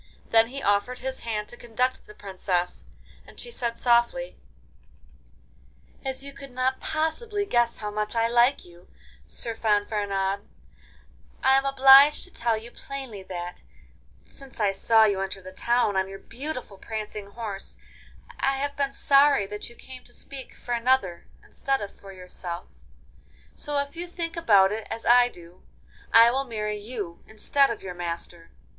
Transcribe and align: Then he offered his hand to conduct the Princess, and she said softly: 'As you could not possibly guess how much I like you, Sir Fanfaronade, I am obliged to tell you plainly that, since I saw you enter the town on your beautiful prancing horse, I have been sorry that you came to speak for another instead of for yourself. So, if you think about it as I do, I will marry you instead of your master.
Then 0.31 0.47
he 0.47 0.63
offered 0.63 0.97
his 0.97 1.19
hand 1.19 1.47
to 1.49 1.55
conduct 1.55 2.07
the 2.07 2.15
Princess, 2.15 2.85
and 3.27 3.39
she 3.39 3.51
said 3.51 3.77
softly: 3.77 4.35
'As 6.03 6.23
you 6.23 6.33
could 6.33 6.49
not 6.49 6.79
possibly 6.79 7.45
guess 7.45 7.77
how 7.77 7.91
much 7.91 8.15
I 8.15 8.27
like 8.27 8.65
you, 8.65 8.87
Sir 9.27 9.53
Fanfaronade, 9.53 10.39
I 11.43 11.55
am 11.55 11.65
obliged 11.65 12.23
to 12.23 12.33
tell 12.33 12.57
you 12.57 12.71
plainly 12.71 13.21
that, 13.21 13.57
since 14.23 14.59
I 14.59 14.71
saw 14.71 15.03
you 15.05 15.21
enter 15.21 15.39
the 15.39 15.51
town 15.51 15.95
on 15.95 16.07
your 16.09 16.17
beautiful 16.17 16.79
prancing 16.79 17.27
horse, 17.27 17.77
I 18.39 18.53
have 18.55 18.75
been 18.75 18.91
sorry 18.93 19.45
that 19.45 19.69
you 19.69 19.75
came 19.75 20.03
to 20.05 20.13
speak 20.15 20.55
for 20.55 20.73
another 20.73 21.27
instead 21.43 21.79
of 21.79 21.91
for 21.95 22.11
yourself. 22.11 22.65
So, 23.53 23.77
if 23.77 23.95
you 23.95 24.07
think 24.07 24.35
about 24.35 24.71
it 24.71 24.87
as 24.89 25.05
I 25.05 25.29
do, 25.29 25.61
I 26.11 26.31
will 26.31 26.45
marry 26.45 26.79
you 26.79 27.23
instead 27.27 27.69
of 27.69 27.83
your 27.83 27.93
master. 27.93 28.49